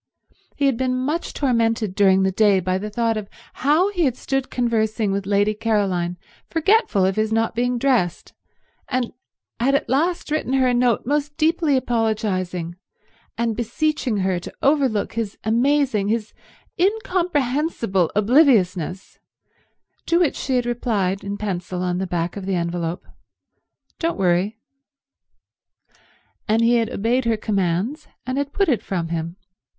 [0.55, 3.29] He had been much tormented during the day by the thought of
[3.61, 6.17] how he had stood conversing with Lady Caroline
[6.49, 8.33] forgetful of his not being dressed,
[8.87, 9.13] and
[9.59, 12.77] had at last written her a note most deeply apologizing,
[13.37, 16.33] and beseeching her to overlook his amazing, his
[16.79, 19.19] incomprehensible obliviousness,
[20.07, 23.05] to which she had replied in pencil on the back of the envelop,
[23.99, 24.57] "Don't worry."
[26.47, 29.35] And he had obeyed her commands, and had put it from him.